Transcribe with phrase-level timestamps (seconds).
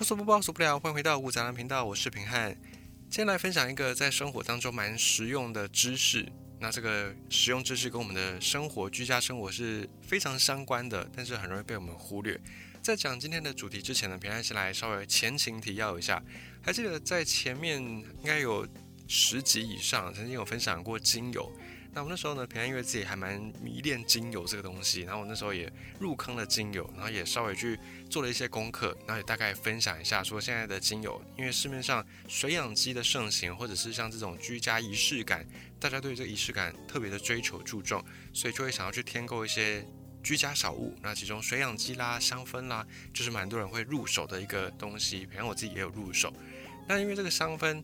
[0.00, 0.80] 无所不包，所不了。
[0.80, 2.56] 欢迎回到五杂粮频道，我是平汉。
[3.10, 6.26] 今天来分享一个在生活当中蛮实用的知识。
[6.58, 12.40] 那这个实用知识跟我们的生活、居家生活是非常相关的，但是很容易被我们忽略。
[12.80, 16.22] 在讲今天的主题之前呢，平汉先来稍微前情提要一下。
[16.62, 18.66] 还记得在前面应该有
[19.06, 21.52] 十集以上，曾经有分享过精油。
[21.92, 27.76] 那我那时候呢，平安因为自己还蛮迷恋精油这个东西，然后我那时候也入坑了精油，然后也稍微去
[28.08, 35.44] 做了一些功课，然后也大概分享一下说现在的精油，因为市面上水养机的盛行，或者是像这种居家仪式感，
[35.80, 39.84] 大家对这个仪式感特别的追求注重，所以就会想要去添购一些
[40.22, 40.96] 居家小物。
[41.02, 46.32] 那其中水养机啦、香氛啦，就是蛮多人会入手的一个东西，平安我自己也有入手。
[46.86, 47.82] 那因为这个香氛。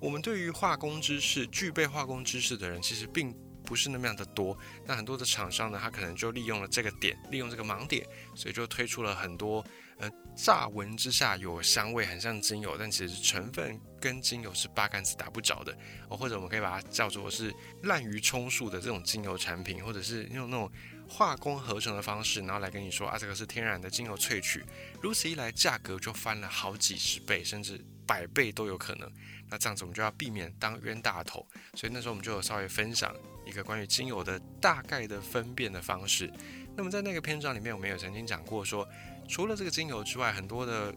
[0.00, 4.56] 我们对于化工知识、具备化工知识的人，其实并不是那么样的多。
[4.86, 8.04] 那很多的厂商呢，他可能就利用了这个点，利用这个盲点，
[8.34, 9.64] 所以就推出了很多
[9.98, 15.76] 呃，乍闻之下有香味，很像精油，但其实成分跟精油是八竿子打不着的。
[16.08, 20.72] 哦，或者我们可以把它叫做是滥竽充数的这种精油产品，或者是用那种
[21.06, 24.64] 化工合成的方式，然后来跟你说啊，这个是天然的精油萃取。
[25.02, 27.78] 如此一来，价格就翻了好几十倍，甚至
[28.10, 29.08] 百倍都有可能。
[29.48, 33.14] 那这样子我们就要避免当冤大头，所以那时候我们就有稍微分享
[33.46, 36.28] 一个关于精油的大概的分辨的方式。
[36.76, 38.88] 那么在那个篇章里面，我们有曾经讲过说，
[39.28, 40.92] 除了这个精油之外，很多的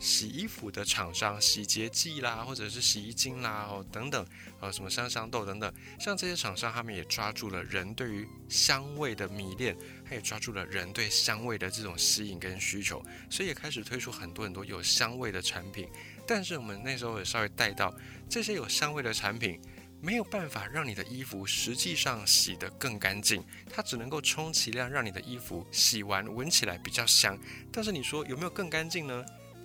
[0.00, 4.26] 洗衣服的厂商、洗洁剂啦，或者是洗衣精啦，哦等等，
[4.60, 15.88] 呃什么香香豆等等，像这些厂商，他们也抓住了人对于香味的迷恋，他也抓住了人对香味的这种吸引跟需求，所以也开始推出很多很多有香味的产品。
[16.34, 17.94] 但是我们那时候也稍微带到，
[18.26, 19.60] 这些有香味的产品
[20.00, 27.38] 没有办法让你的衣服实际上洗得更干净，它只能够充其量让你的衣服洗完闻起来比较香。
[27.70, 29.22] 但是你说有没有更干净呢？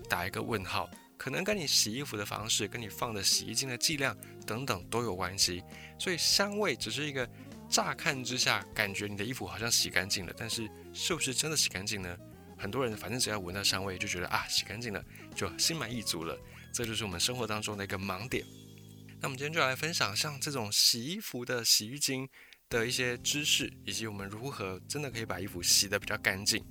[0.09, 4.13] 打一个问号，可能跟你洗衣服的方式、跟你放的洗衣精的剂量
[4.45, 5.63] 等等都有关系。
[5.97, 7.25] 所以香味只是一个
[7.69, 12.13] 乍看之下感觉你的衣服好像洗干净了，但是是不是真的洗干净呢？
[12.57, 15.01] 很多人反正只要闻到香味就觉得啊洗干净了，
[15.33, 16.37] 就心满意足了。
[16.77, 18.45] 这就是我们生活当中的一个盲点。
[19.19, 22.29] 那我们今天就来分享像这种洗衣服的洗浴巾
[22.69, 26.63] 的一些知识，以及我们如何真的可以把衣服洗得比较干净。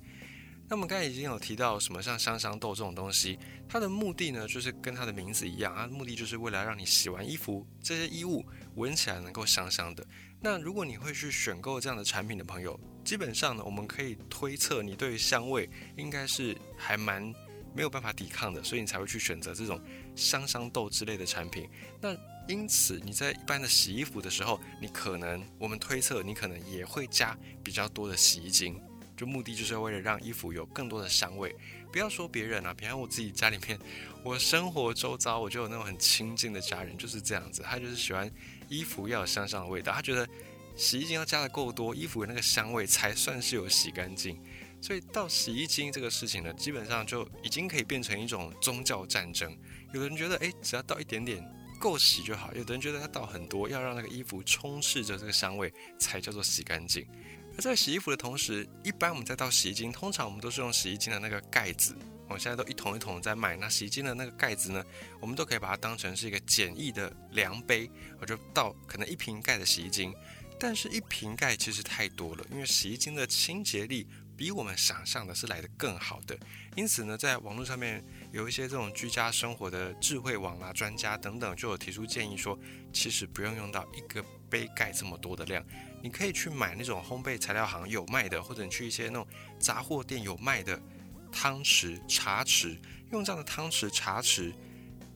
[0.69, 3.37] 那我们刚才已经有提到什么像香香豆这种东西，
[3.67, 8.45] 它的目的呢就是跟它的名字一样，它的目的就是为了让你洗完衣服这些衣物
[8.75, 10.07] 闻起来能够香香的。
[10.39, 17.33] 那如果你会去选购这样的产品的朋友，基本上呢，我们可以推测你对于香味应该是还蛮
[17.73, 19.79] 没有办法抵抗的，所以你才会去选择这种
[20.15, 21.69] 香香豆之类的产品。
[22.01, 22.15] 那
[22.47, 28.81] 因此你在一般的洗衣服的时候，你可能我们推测你可能也会加比较多的洗衣精，
[29.15, 31.55] 就目的就是为了让衣服有更多的香味。
[31.91, 33.79] 不要说别人啊，比方我自己家里面，
[34.23, 38.31] 我生活周遭我就有那种很亲近的家人就是这样子，他就是喜欢
[38.67, 40.27] 衣服要有香香的味道，他觉得。
[40.79, 44.39] 洗衣精要加的够多，衣服的那个香味才算是有洗干净。
[44.79, 49.55] 所以到洗衣精这个事情呢，基本上就已经可以变成一种宗教战争。
[49.93, 51.43] 有的人觉得，诶，只要倒一点点
[51.79, 57.05] 够洗就好；有的人觉得它倒很多，要让那个衣服充斥着这个香味才叫做洗干净。
[57.57, 61.95] 而在洗衣服的同时，一般我们在倒洗衣精，通常我们都是用洗衣精的那个盖子。
[62.27, 64.83] 我们现在都一桶一桶在卖，那洗衣精的那个盖子呢，
[65.19, 67.89] 我们都可以把它当成是一个简易的量杯，
[68.19, 70.13] 我就倒可能一瓶盖的洗衣精。
[70.59, 74.05] 但是，一瓶盖其实太多了，因为洗衣精的清洁力
[74.37, 76.37] 比我们想象的是来的更好的。
[76.75, 82.57] 因此呢，在网络上面有一些这种居家生活的智慧网啊、专家等等，就有提出建议说，
[82.93, 85.65] 其实不用用到一个杯盖这么多的量，
[86.03, 89.27] 你可以去买那种烘焙材料行有卖的，或者你去一些那种
[89.59, 90.79] 杂货店有卖的
[91.31, 92.77] 汤匙、茶匙，
[93.11, 94.53] 用这样的汤匙、茶匙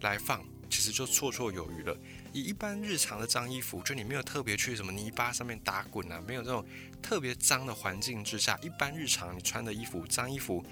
[0.02, 1.96] 来放，其实就绰绰有余了。
[2.34, 6.66] 以一般日常的脏衣服，就你没有特别去什么泥巴上面打滚啊，没有这种
[7.02, 10.64] 特别脏的环境之下，一般日常你穿的衣服、脏衣服，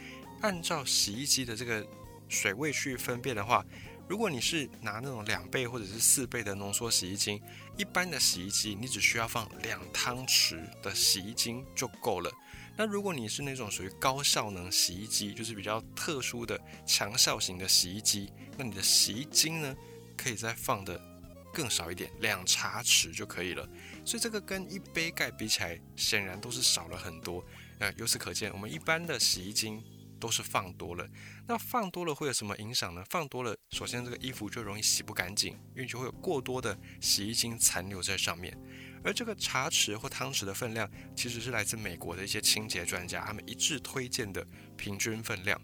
[0.42, 1.86] 按照洗衣机的这个
[2.28, 3.66] 水位去分辨的话，
[4.08, 7.42] 如果你是拿那种两倍或者是四倍的浓缩洗衣精，
[7.78, 12.32] 一般的洗衣机你只需要放两汤匙的洗衣精就够了。
[12.78, 19.76] 那如果你是那种属于高效能洗衣机，就是比较特殊的强效型的洗衣机，那你的洗衣精呢，
[20.16, 21.09] 可以再放的。
[21.54, 23.68] 更少一点，两茶匙就可以了。
[24.06, 27.44] 所以这个跟一杯盖比起来，显然都是少了很多。
[27.80, 29.84] 呃，由此可见，我们一般的洗衣精
[30.20, 31.08] 都是放多了。
[31.48, 33.04] 那放多了会有什么影响呢？
[33.10, 38.56] 放多了，首先这个衣服就容易洗不干净，因为就会有过多的洗衣精残留在上面。
[39.04, 45.60] 而这个茶匙或汤匙的分量，其实是来自美国的一些清洁专家，他们一致推荐的平均分量。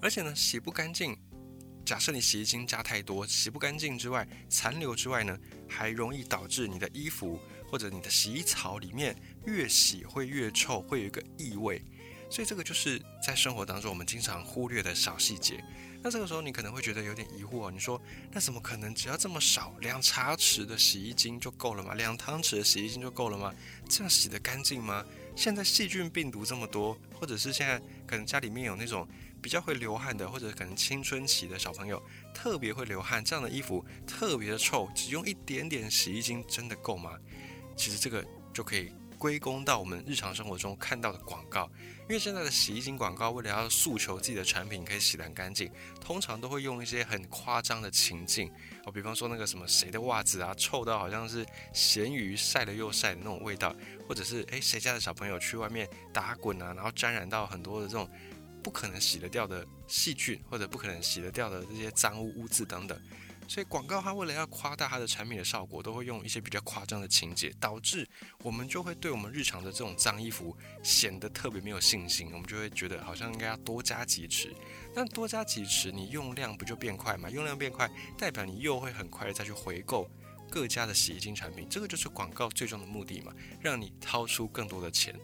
[0.00, 1.16] 而且呢，洗不干净。
[1.88, 11.82] 假设你洗衣精加太多，洗不干净之外，残留之外呢，还容易导致你的衣服或者你的洗衣槽里面越洗会越臭，会有一个异味。
[12.28, 15.64] 所以这个就是在生活当中我们经常忽略的小细节。
[16.02, 17.98] 那这个时候你可能会觉得有点疑惑，你说
[18.30, 21.94] 那怎么可能只要这么少，两茶匙的洗衣精就够了吗？
[21.94, 23.50] 两汤匙的洗衣精就够了吗？
[23.88, 25.02] 这样洗得干净吗？
[25.34, 29.08] 现在细菌病毒这么多，或者是现在可能家里面有那种
[29.40, 32.02] 比较会流汗的，或者可能青春期的小朋友
[32.34, 37.18] 特别会流汗，这样的衣服特别的臭，只用一点点洗衣精真的够吗？
[37.76, 38.92] 其实这个就可以。
[39.18, 41.68] 归功到我们日常生活中看到的广告，
[42.02, 45.68] 因为现在的洗衣精广告为了要诉求自己的产品可以洗得很干净，
[46.00, 48.48] 通常都会用一些很夸张的情境
[48.86, 53.74] 哦，比方说那个什么谁的袜子啊臭到好像是咸鱼晒了又晒的那种味道，
[54.06, 58.08] 或者是诶谁家的小朋友去外面打滚啊，然后沾染到很多的这种
[58.62, 63.00] 不可能洗得掉的细菌，或者不可能洗得掉的这些脏污污渍等等。
[63.50, 68.06] 所以广告它为了要夸大它的产品的效果，都会用一些比较夸张的情节，导致
[68.42, 72.30] 我们就会对我们日常的这种脏衣服显得特别没有信心。
[72.34, 74.54] 我们就会觉得好像应该要多加几尺，
[74.94, 77.30] 但多加几尺，你用量不就变快吗？
[77.30, 80.06] 用量变快，代表你又会很快的再去回购
[80.50, 81.66] 各家的洗衣精产品。
[81.70, 83.32] 这个就是广告最终的目的嘛，
[83.62, 85.18] 让你掏出更多的钱。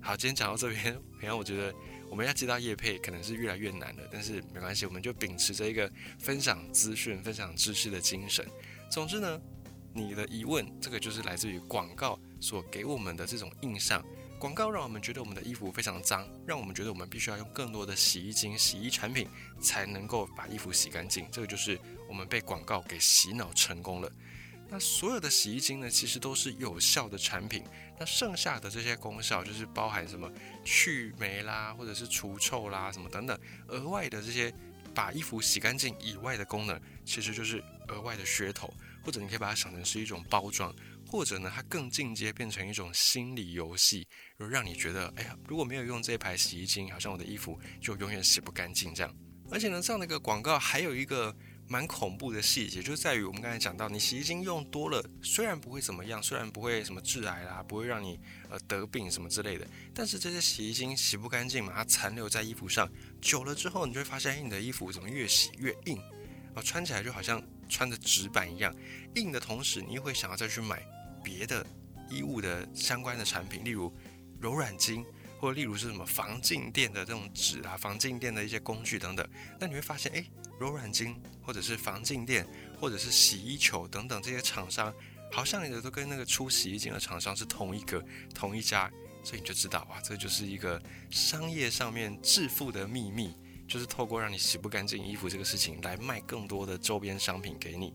[0.00, 1.72] 好，今天讲到这边， 然后我觉得。
[2.12, 8.46] 我们要接到叶配可能是越来越难了，但是没关系，我们就秉持着一个分享资讯、分享知识的精神。
[8.90, 9.40] 总之呢，
[9.94, 14.04] 你的疑问，这个就是来自于广告所给我们的这种印象。
[14.38, 19.26] 广告让我们觉得我们的衣服非常脏，让我们觉得我们必须要用更多的洗衣精、洗衣产品
[19.58, 21.26] 才能够把衣服洗干净。
[21.32, 24.12] 这个就是我们被广告给洗脑成功了。
[24.72, 27.62] 那所有的洗衣精呢，其实都是有效的产品。
[28.00, 30.32] 那剩下的这些功效，就是包含什么
[30.64, 33.38] 去霉啦，或者是除臭啦，什么等等，
[33.68, 34.50] 额外的这些
[34.94, 38.72] 把衣服洗干净以外的功能，其实就是额外的噱头，
[39.04, 40.74] 或者你可以把它想成是一种包装，
[41.06, 44.08] 或者呢，它更进阶变成一种心理游戏，
[44.38, 49.14] 就让你觉得，哎呀，如果没有用这一排洗衣精，好像我的衣服就永远洗不干净这样。
[49.50, 51.36] 而且呢，这样的一个广告还有一个。
[51.72, 58.20] 蛮恐怖的细节，就在于我们刚才讲到，你洗衣精用多了，虽然不会怎么样，虽然不会什么致癌啦，不会让你
[58.50, 62.86] 呃得病什么之类的，但是这些洗衣精洗不干净嘛，它残留在衣服上，
[63.22, 65.96] 久了之后，你就会发现，哎，你的衣服怎么越洗越硬，
[66.54, 68.70] 啊，穿起来就好像穿着纸板一样，
[69.14, 70.86] 硬的同时，你又会想要再去买
[71.24, 71.66] 别的
[72.10, 73.90] 衣物的相关的产品，例如
[74.38, 75.02] 柔软巾，
[75.40, 79.26] 或例如是什么防静电的这种纸啊，防静电的一些工具等等，
[79.58, 80.22] 那你会发现，哎。
[80.62, 82.46] 柔软巾，或者是防静电，
[82.78, 84.94] 或者是洗衣球等等这些厂商，
[85.32, 88.00] 好像你的都跟那个出洗衣精的厂商是同一个、
[88.32, 88.88] 同一家，
[89.24, 90.80] 所以你就知道哇，这就是一个
[91.10, 93.34] 商业上面致富的秘密，
[93.66, 97.92] 就是透过让你洗不干净衣服这个事情来卖更多的周边商品给你。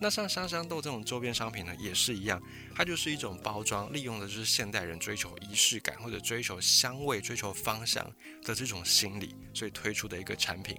[0.00, 2.42] 那像香香豆这种周边商品呢，也是一样，
[2.74, 8.02] 它就是一种包装，利用的就是现代人追求仪式感或者追求香味、追求芳香
[8.42, 10.74] 的这种心理，所以推出的一个产品。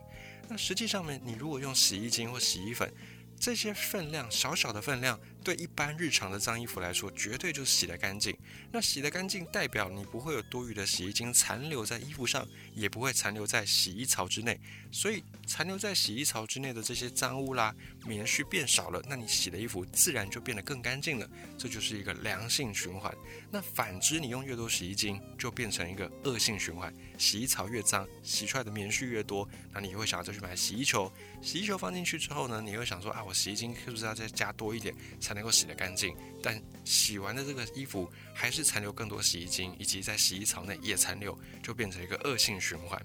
[0.50, 2.92] 那实际上面，你如果用洗衣精或洗衣粉，
[3.40, 5.20] 这些分量小小的分量。
[5.44, 8.36] 对一般日常的脏衣服来说，绝对就是洗得干净。
[8.72, 14.60] 那洗得干净，代表你不会有多余的洗衣精残留在衣服上，也不会残留在洗衣槽之内。
[14.92, 17.74] 所以，残留在洗衣槽之内的这些脏污啦、
[18.06, 21.28] 棉絮变少了，那你洗的衣服自然就变得更干净了。
[21.58, 23.14] 这就是一个良性循环。
[23.50, 26.94] 那反之，你用越多洗衣精，就变成一个恶性循环。
[27.18, 31.12] 洗衣槽越脏，洗出来的棉絮越多，那你会想要再去买洗衣球。
[31.42, 34.94] 洗衣球放进去之后呢，你会想说啊，我洗衣精是不是要再加多一点？
[35.32, 43.02] 才能够洗得干净，但洗完的这个衣服还是残留更多洗衣精，以及在洗衣槽内也残留，就变成一个恶性循环。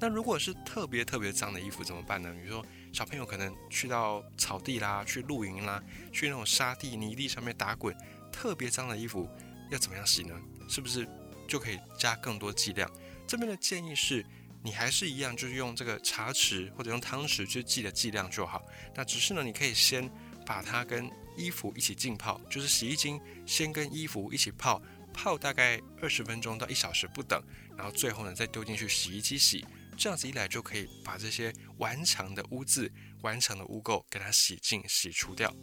[0.00, 2.32] 那如果是特别特别脏的衣服怎么办呢？
[2.32, 2.64] 比如说
[2.94, 7.94] 小朋友可能去到草地啦，去露营啦，去那种沙地、泥地上面打滚，
[8.32, 9.28] 特别脏的衣服
[9.70, 10.34] 要怎么样洗呢？
[10.66, 11.06] 是不是
[11.46, 12.90] 就可以加更多剂量？
[13.26, 14.24] 这边的建议是，
[14.62, 18.64] 你还是一样，就是用这个茶匙或者用汤匙去记的剂量就好。
[18.94, 20.10] 那只是呢，你可以先。
[20.46, 24.80] 把它跟衣服一起浸泡，就是洗衣精先跟衣服一起泡，
[25.12, 27.42] 泡大概二十分钟到一小时不等，
[27.76, 29.64] 然后最后呢再丢进去洗衣机洗，
[29.96, 35.54] 这样子一来就可以把这些顽强的污渍、顽强的污垢给它洗净、洗除掉。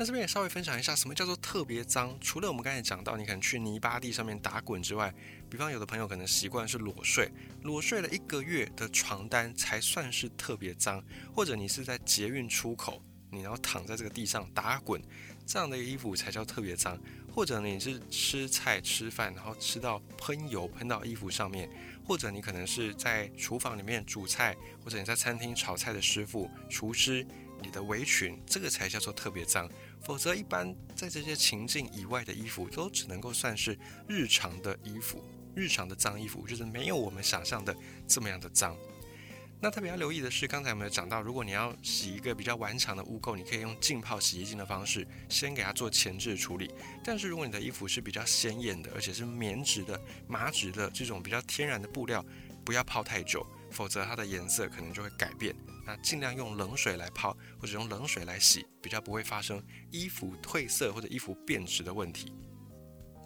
[0.00, 2.16] 那这边也稍微分享一下，什么叫做特别脏？
[2.20, 5.12] 除了我们刚才讲到，你可能去泥巴地上面打滚之外，
[5.50, 7.28] 比方有的朋友可能习惯是裸睡，
[7.62, 13.02] 裸睡了一个月的床单才算是特别脏，或者你是在捷运出口。
[13.30, 15.02] 你要躺在这个地上打滚，
[15.46, 16.98] 这样的衣服才叫特别脏。
[17.30, 21.70] 或者你是吃菜吃饭，然后吃到喷油喷到衣服上面，
[22.04, 27.24] 或者你可能是在厨房里面煮菜，或者你在餐厅炒菜的师傅、厨师，
[27.62, 29.70] 你的围裙这个才叫做特别脏。
[30.00, 35.22] 否则，一般在这些情境以外的衣服，都只能够算是日常的衣服，
[35.54, 37.76] 日常的脏衣服，就是没有我们想象的
[38.08, 38.76] 这么样的脏。
[39.60, 46.70] 那特别要留意的是，刚才我们有讲到，如果你要洗一个比较顽强的污垢，你可以用浸泡洗衣精的方式，先给它做前置处理。
[47.02, 52.24] 但是如果你的衣服是比较鲜艳的，而且是棉质的、麻质的这种比较天然的布料，
[52.64, 55.52] 不要泡太久，否则它的颜色可能就会改变。
[55.84, 59.60] 那尽量用冷水来泡，或者用冷水来洗，比较不会发生
[59.90, 62.32] 衣服褪色或者衣服变质的问题。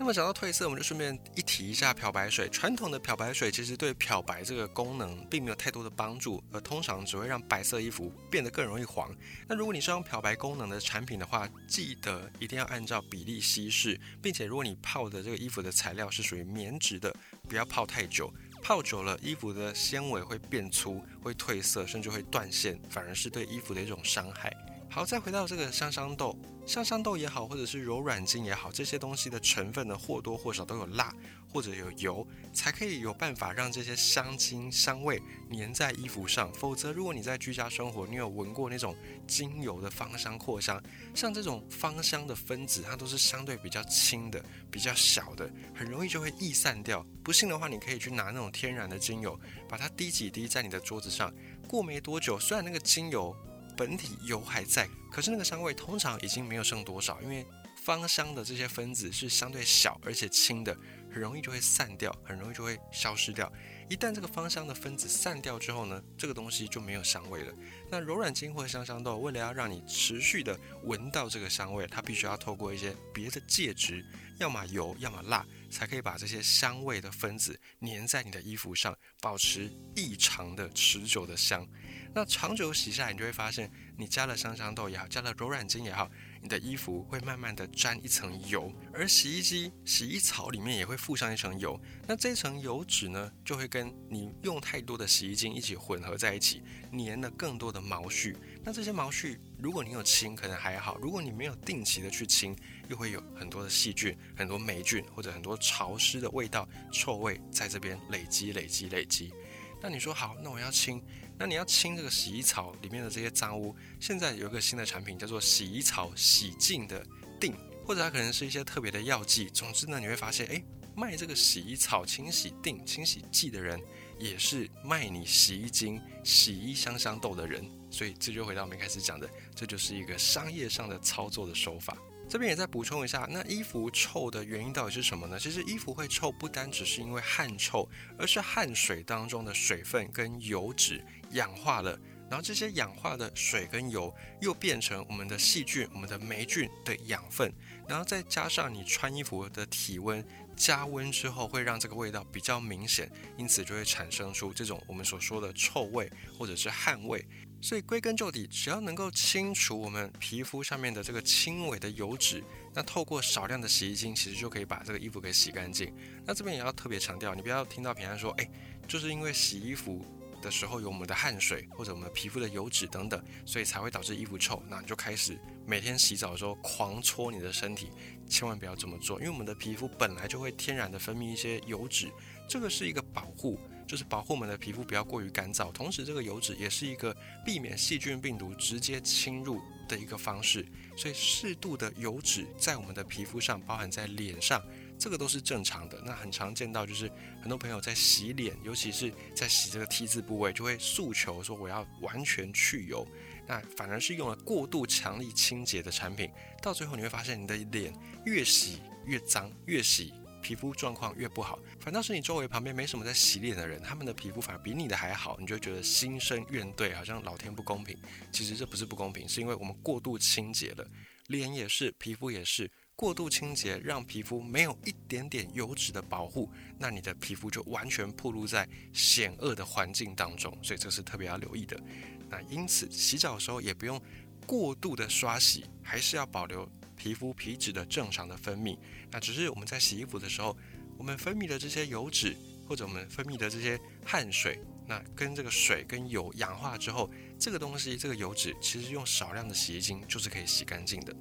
[0.02, 2.49] 那么讲到褪色，我们就顺便一提一下漂白水。
[2.49, 9.14] 传统的漂白水其实对漂白这个功能并没有太多的帮助，而通常只会让白色衣服变得更容易黄。
[9.47, 17.14] 那如果你是用漂白功能的产品的话，记得一定要按照比例稀释，并且如果你泡的这个衣服的材料是属于棉质的，
[17.49, 18.28] 不要泡太久，
[18.61, 24.52] 泡久了衣服的纤维会变粗，会褪色，甚至会断线，反而是对衣服的一种伤害。
[24.94, 31.11] 好，再回到这个香香豆，香香豆也好，或者是柔软精也好，这些东西的成分呢，或多或少都有蜡
[31.50, 35.18] 或者有油，才可以有办法让这些香精香味
[35.50, 36.52] 粘在衣服上。
[36.52, 38.94] 否则，如果你在居家生活，你有闻过那种
[39.26, 40.78] 精油的芳香扩香，
[41.14, 47.02] 像这种芳香的分子，它都是相对比较轻的、比较小的，很容易就会易散掉。
[47.25, 51.32] 不信的话，你可以去拿那种天然的精油，把它滴几滴在你的桌子上，
[51.66, 53.34] 过没多久，虽然那个精油。
[53.82, 60.72] 本体油还在，可是那个香味通常已经没有剩多少，因为芳香的这些分子是相对小而且轻的，
[61.12, 63.52] 很容易就会散掉，很容易就会消失掉。
[63.90, 67.52] 一旦这个芳香的分子散掉之后呢，这个东西就没有香味了。
[67.90, 74.06] 那柔软精或香香豆，为了要让你持续的闻到这个香味，它必须要透过一些别的介质，
[74.38, 81.66] 要么油，要么蜡，才可以把这些香味的分子粘在你的衣服上，保持异常的持久的香。
[82.14, 86.10] 那长久洗下来，你就会发现，你加了香香豆也好，加了柔软精也好，
[86.42, 91.80] 你的衣服会慢慢的沾一层油，而洗衣机洗衣槽里面也会附上一层油。
[92.06, 96.62] 那这层油脂呢，就会跟你用太多的洗衣精一起混合在一起，
[96.92, 98.36] 粘了更多的毛絮。
[98.62, 102.57] 那这些毛絮，如果你有清，可能还好；如果你没有定期的去清，
[102.88, 109.33] 又会有很多的细菌、很多霉菌或者很多潮湿的味道、臭味在这边累积、累积、累积。
[109.81, 111.00] 那你说好，那我要清。
[111.38, 117.07] 那你要清这个洗衣槽里面的这些脏污，现在有一个新的产品叫做洗衣槽洗净的
[117.40, 117.54] 定，
[117.87, 119.49] 或者它可能是一些特别的药剂。
[119.50, 120.61] 总之呢，你会发现，哎，
[120.97, 123.81] 卖这个洗衣草清洗定、清洗剂的人，
[124.19, 127.64] 也是卖你洗衣精、洗衣香香豆的人。
[127.92, 131.96] 所以这就回到我们一开始讲的，这就是一个商业上的操作的手法。
[132.28, 135.38] 这边也再补充一下，那衣服臭的原因到底是什么呢？
[135.38, 141.99] 其实衣服会臭，不单只是因为汗臭，而是汗水当中的水分跟油脂氧化了，
[142.30, 147.52] 然后这些氧化的水跟油又变成我们的细菌、我们的霉菌的养分，
[147.87, 150.25] 然后再加上你穿衣服的体温
[150.56, 157.22] 加温之后，会让这个味道比较明显，因此就会产生出这种我们所说的臭味或者是汗味。
[157.62, 162.42] 所以归根究底，只要能够清除我们皮肤上面的这个轻微的油脂，
[162.75, 165.95] 那透过少量的洗衣精，其实就可以把这个衣服给洗干净。
[166.26, 168.50] 那这边也要特别强调，你不要听到平安说，哎，
[168.88, 170.04] 就是因为洗衣服
[170.42, 174.61] 的时候有我们的汗水或者我们皮肤的油脂等等，所以才会导致衣服臭。
[174.69, 177.90] 那你就开始每天洗澡的时候狂搓你的身体，
[178.28, 182.11] 千万不要这么做，因为我们的皮肤本来就会天然的分泌一些油脂，
[182.49, 183.57] 这个是一个保护。
[183.92, 190.66] 就是保护我们的皮肤不要过于干燥，同时这个油脂也是一个避免细菌病毒直接侵入的一个方式。
[190.96, 194.64] 所以适度的油脂在我们的皮肤上，包含在脸上，
[194.99, 196.02] 这个都是正常的。
[196.06, 197.06] 那很常见到就是
[197.42, 203.06] 很多朋友在洗脸，尤其是在洗这个 T 字部位，就会诉求说我要完全去油，
[203.46, 206.30] 那反而是用了过度强力清洁的产品，
[206.62, 207.92] 到最后你会发现你的脸
[208.25, 210.14] 越洗越脏，越洗。
[210.42, 217.96] 皮肤状况越不好，反倒是你周围旁边没什么在洗脸的人，他们的皮肤反而比你的还好，你就觉得心生怨怼，好像老天不公平。
[218.32, 220.87] 其实这不是不公平，是因为我们过度清洁了，
[221.28, 231.80] 脸也是，皮肤也是，过度清洁让皮肤没有一点点油脂的保护，那你的皮肤就完全暴露在险恶的环境当中，所以这是特别要留意的。
[232.28, 234.00] 那因此洗澡的时候也不用
[234.46, 236.68] 过度的刷洗，还是要保留。
[237.02, 238.78] 皮肤皮脂的正常的分泌，
[239.11, 240.56] 那只是我们在洗衣服的时候，
[240.97, 242.37] 我们分泌的这些油脂，
[242.68, 251.12] 或者我们分泌的这些汗水，那跟这个水跟油氧化之后，这个东西这个油脂其实用少量的洗衣精就是可以洗干净的。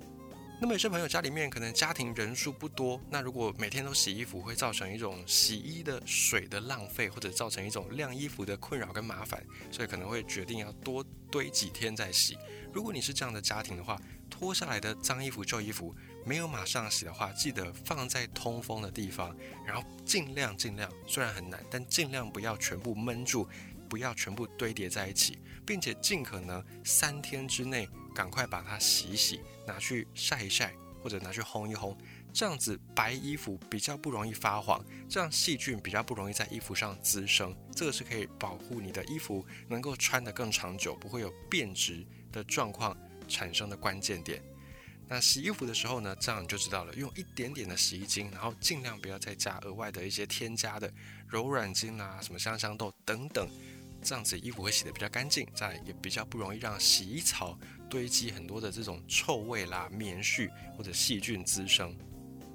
[0.62, 12.38] 那么有些朋友家里面可能家庭人数不多，那如果每天都洗衣服，会造成一种洗衣的水的浪费，或者造成一种晾衣服的困扰跟麻烦，所以可能会决定要多堆几天再洗。
[12.72, 14.00] 如果你是这样的家庭的话，
[14.42, 15.96] 脱下来的脏衣服、旧衣服
[16.26, 23.48] 没有马上洗的话，记得放在通风的地方，然后尽量尽量，虽然很难，但尽量不要全部闷住，
[23.88, 27.88] 不要全部堆叠在一起，并且尽可能三天之内。
[28.14, 31.96] 赶快把它洗一洗，拿去晒一晒，或者拿去烘一烘，
[32.34, 42.98] 这样子白衣服比较不容易发黄，这样细菌比较不容易在衣服上滋生，这个是可以保护你的衣服能够穿得更长久，不会有变质的状况
[43.32, 44.44] 产生的关键点。
[45.08, 50.94] 那洗衣服的时候呢，这样你就知道了，用一点点的洗衣精，然后尽量不要再加额外的一些添加的
[51.28, 53.50] 柔软精啊，什么香香豆等等。
[54.04, 57.56] 这样子衣服会洗得比较干净，再也比较不容易让洗衣槽
[57.90, 61.96] 堆积很多的这种臭味啦、棉絮或者细菌滋生。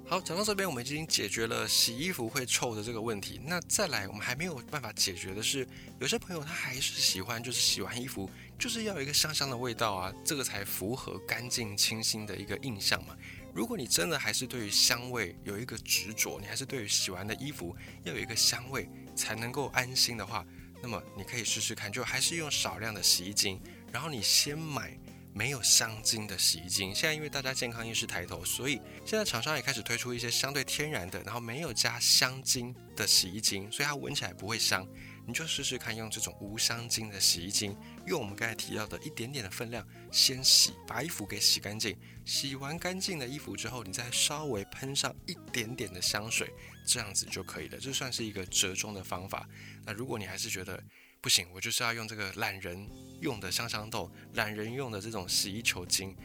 [0.05, 3.39] 好，讲到这边，我们已经解决了洗衣服会臭的这个问题。
[3.45, 5.67] 那再来，我们还没有办法解决的是，
[5.99, 13.15] 有些朋友他还是喜欢，就是洗完衣服就是要有一个香香的味道啊，这个才符合干净清新的一个印象嘛。
[13.53, 20.45] 如果你真的还是对于香味有一个执着，你还是对于洗完的衣服要有一个香味才能够安心的话，
[20.81, 23.59] 那么你可以试试看，就还是用少量的洗衣精，
[23.91, 24.95] 然后你先买
[25.33, 26.93] 没有香精的洗衣精。
[26.93, 34.87] 现在因为大家健康意识抬头，所以现在厂商也开始推出一些相对天然的，然后没有加香精的洗衣精，所以它闻起来不会香。
[35.25, 37.75] 你就试试看，用这种无香精的洗衣精，
[38.07, 41.95] 用我们刚才提到的一点点的分量，先洗，把衣服给洗干净。
[42.25, 46.49] 洗完干净的衣服之后，你再稍微喷上一点点的香水，
[46.85, 47.77] 这样子就可以了。
[47.77, 49.47] 这算是一个折中的方法。
[49.85, 50.81] 那如果你还是觉得
[51.19, 56.15] 不行，我就是要用这个懒人用的香香豆，懒人用的这种洗衣球精，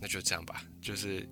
[0.00, 1.28] 那就这样吧，就是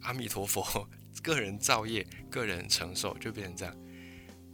[0.00, 0.88] 阿弥陀佛，
[1.22, 3.76] 个人造业，个人承受，就变成这样。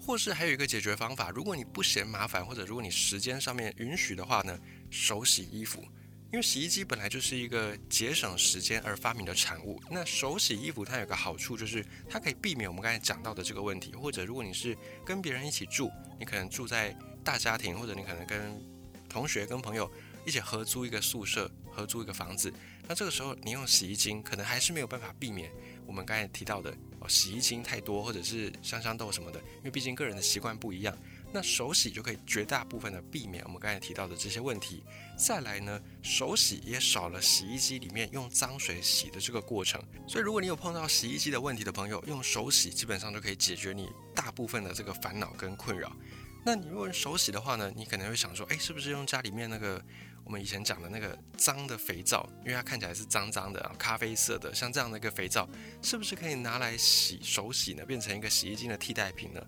[0.05, 4.59] 或是还有一个解决方法，如果你不嫌麻烦，或者如果你时间上面允许的话呢，
[4.91, 5.81] 手洗衣服，
[6.31, 9.81] 因为洗衣机本来就是一个节省时间而发明的产物。
[9.90, 13.93] 那手洗衣服它有个好处就是它可以避免我们刚才讲到的这个问题。
[13.93, 18.61] 或者如果你是跟别人一起住，你可能住在大家庭，或者你可能跟
[19.09, 19.90] 同学、跟朋友
[20.27, 22.53] 一起合租一个宿舍、合租一个房子，
[22.87, 25.51] 那这个时候你用洗衣精可能还是没有办法避免
[25.87, 26.77] 我们刚才提到的。
[27.09, 30.97] 洗衣精太多，或者是香香豆什么的，因为毕竟个人的习惯不一样，
[31.33, 34.83] 那手洗就可以绝大部分的避免我们刚才提到的这些问题。
[35.17, 45.95] 再来呢，手洗也少了洗衣机里面用脏水洗的这个过程，所以如果你有碰到洗衣机的问题的朋友，用手洗基本上就可以解决你大部分的这个烦恼跟困扰。
[46.45, 49.83] 那你如果手洗的话呢，你可能会想说，哎，是不是用家里面那个？
[50.25, 55.49] 我们以前讲的那个脏的肥皂，因为它看起来是脏脏的，咖啡色的，像这样的一个肥皂，
[55.83, 57.85] 是不是可以拿来洗手洗呢？
[57.85, 59.47] 变成一个洗衣精的替代品呢？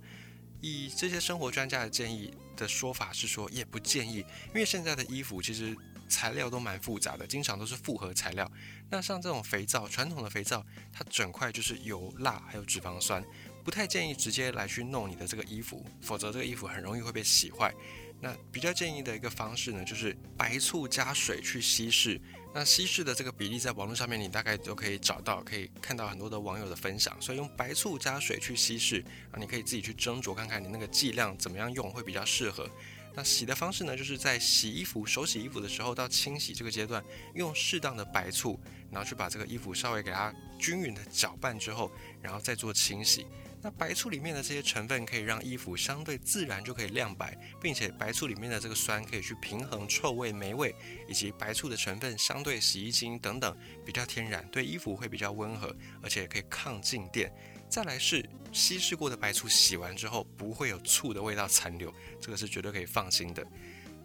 [0.61, 5.77] 以这些生活专家的建议的说法是说，也不建议，因为现在的衣服其实
[6.09, 8.51] 材料都蛮复杂的，经常都是复合材料。
[8.91, 13.25] 那像这种肥皂，传统的肥皂，它整块就是油、蜡还有脂肪酸，
[13.65, 17.73] 不太建议直接来去弄你的这个衣服，否则这个衣服很容易会被洗坏。
[18.21, 22.21] 那比较建议的一个方式呢，就是白醋加水去稀释。
[22.55, 27.15] 那稀释的这个比例，在网络上面你大概都可以找到，可以看到很多的网友的分享。
[27.21, 32.69] 所以用白醋加水去稀释啊，你可以自己去斟酌看看你那个剂量怎么样用会比较适合。
[33.15, 38.59] 那洗的方式呢，就是在洗衣服、手洗衣服的时候到清洗这个阶段，用适当的白醋，
[38.91, 43.27] 然后去把这个衣服稍微给它均匀的搅拌之后，然后再做清洗。
[43.67, 50.73] 那白醋里面的这些成分可以让衣服相对自然就可以亮白，并且白醋里面的这个酸可以去平衡臭味、霉味，
[51.09, 57.29] 以及白醋的成分相对洗衣精等等比较天然，对衣服会比较温和，而且可以抗静电。
[57.69, 63.45] 再来是稀释过的白醋，洗完之后不会有醋的味道残留，这个是绝对可以放心的。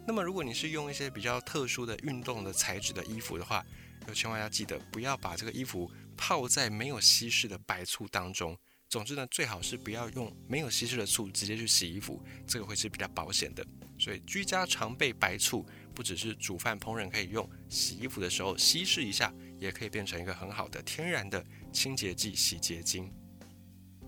[0.04, 3.64] 那么如果你是用一些比较特殊的运动的材质的衣服的话，
[4.08, 8.58] 就千万要记得不要把这个衣服泡在没有稀释的白醋当中。
[8.92, 13.66] 总之呢，最好是不要用没有稀释的醋直接去洗衣服，这个会是比较保险的。
[13.98, 23.10] 所以居家常备白醋，不只是煮饭烹饪可以用，洗衣服的时候稀释一下，也可以变成一个很好的天然的清洁剂、洗洁精。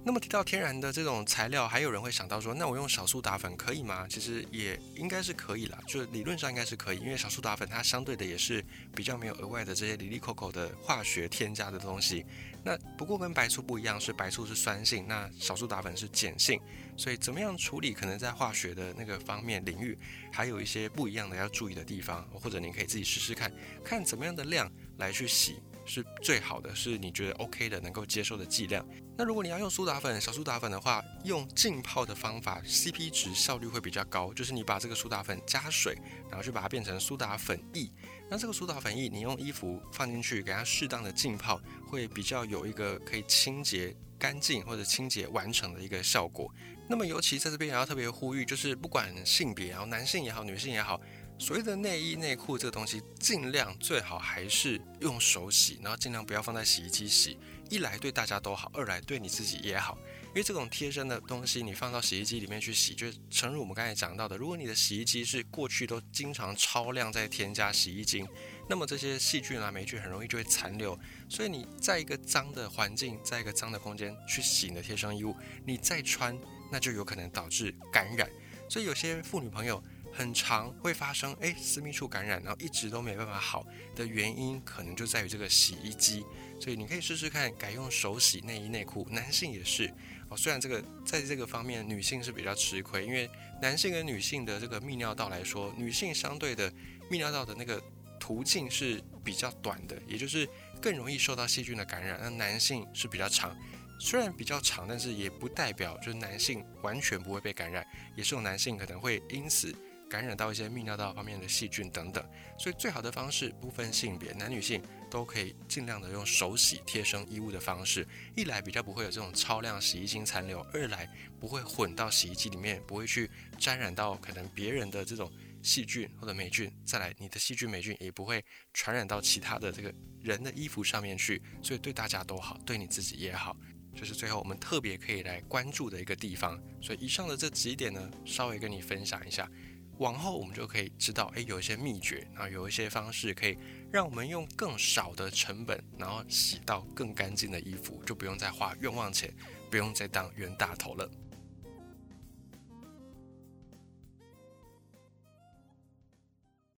[0.07, 4.07] 那么提到天然的这种材料，还有人会想到说，那我用小苏打粉可以吗？
[4.07, 8.63] 其实也应该是可以啦，就理论上应该是可以，因为小苏打粉它相对的也是
[8.95, 12.23] 比较没有额外的这些里里口口的化学添加的东西。
[12.63, 16.61] 那不过跟白醋不一样，是白醋是酸性，那小苏打粉是碱性，
[16.99, 19.99] 所以怎么样处理，可能在化学的那个方面领域，
[20.31, 23.51] 还有一些不一样的要注意的地方，或者您可以自己试试看
[23.83, 25.57] 看怎么样的量来去洗。
[25.87, 28.85] 是最好的，是你觉得 OK 的，能够接受的剂量。
[29.17, 34.33] 那如果你要用苏打粉、小苏打粉的话，用浸泡的方法，CP 值效率会比较高。
[34.33, 35.97] 就是你把这个苏打粉加水，
[36.29, 37.89] 然后就把它变成苏打粉液。
[38.31, 46.53] 那这个苏打粉液，你用衣服放进去，给它适当的浸泡，会比较有一个可以清洁干净或者清洁完成的一个效果。
[46.89, 51.01] 那么尤其在这边也要特别呼吁，就是不管性别，然后男性也好，女性也好。
[51.37, 57.37] 所谓的内衣内裤这个东西，尽量最好还是用手洗，然后尽量不要放在洗衣机洗。
[57.71, 59.99] 一来对大家都好，二来对你自己也好。
[60.29, 68.29] 因为这种贴身的东西，你放到洗衣机里面去洗，就诚如我们刚才讲到的，如果你的洗衣机是过去都经常超量在添加洗衣精，
[68.69, 70.99] 那么这些细菌啊、霉菌很容易就会残留。
[71.29, 75.35] 所以你在一个脏的环境，在一个脏的空间去洗你的贴身衣物，
[75.67, 76.39] 你再穿，
[76.71, 78.31] 那就有可能导致感染。
[78.69, 79.83] 所以有些妇女朋友。
[80.17, 86.25] 很长会发生哎私密处感染，然后一直都没办法好的原因，可能就在于这个洗衣机。
[86.61, 89.07] 所以你可以试试看，改用手洗内衣内裤。
[89.11, 89.93] 男性也是
[90.29, 93.29] 哦，虽然这个在这个方面女性是比较吃亏，因为
[93.61, 96.71] 男性跟女性的这个泌尿道来说，女性相对的
[97.11, 97.83] 泌尿道的那个
[98.21, 100.49] 途径是比较短的，也就是
[100.81, 102.19] 更容易受到细菌的感染。
[102.23, 103.55] 那男性是比较长，
[103.99, 107.85] 虽然比较长，但是也不代表就是男性完全不会被感染，
[108.17, 109.75] 也是有男性可能会因此。
[110.09, 112.25] 感染到一些泌尿道方面的细菌等等，
[112.59, 121.09] 所以最好的方式不分性别，男女性都可以尽量的用手洗贴身衣物的方式，一来比较不会有这种超量洗衣精残留，二来
[121.41, 133.57] 不会混到洗衣机里面，不会去沾染到可能别人的这种细菌或者霉菌，再来你的细菌霉菌也不会传染到其他的这个人的衣服上面去，所以对大家都好，对你自己也好，
[133.97, 136.61] 这是最后我们特别可以来关注的一个地方。
[136.81, 139.51] 所以以上的这几点呢，稍微跟你分享一下。
[139.99, 143.57] 往后我们就可以知道，诶，有一些秘诀，然后有一些方式可以
[143.93, 149.33] 让我们用更少的成本，然后洗到更干净的衣服，就不用再花冤枉钱，
[149.71, 151.09] 不用再当冤大头了。